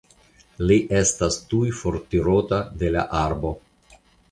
[0.71, 3.55] Li estas tuj fortirota de la arbo.